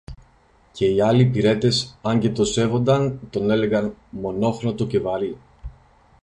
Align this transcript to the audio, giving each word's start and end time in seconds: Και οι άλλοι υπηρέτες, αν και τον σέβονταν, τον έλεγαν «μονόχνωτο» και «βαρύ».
Και 0.71 0.85
οι 0.85 1.01
άλλοι 1.01 1.21
υπηρέτες, 1.23 1.99
αν 2.01 2.19
και 2.19 2.29
τον 2.29 2.45
σέβονταν, 2.45 3.19
τον 3.29 3.49
έλεγαν 3.51 3.95
«μονόχνωτο» 4.09 4.87
και 4.87 4.99
«βαρύ». 4.99 5.37